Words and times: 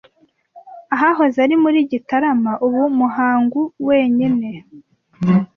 ahahoze 0.93 1.37
ari 1.45 1.55
muri 1.63 1.77
Gitarama 1.91 2.51
ubu 2.65 2.81
Muhangu 2.99 3.61
wenyine 3.87 4.49